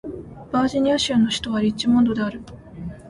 [0.51, 2.41] バージニア州の州都はリッチモンドである